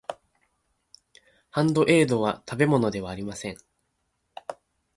[1.53, 3.57] バンドエードは食べ物ではありません。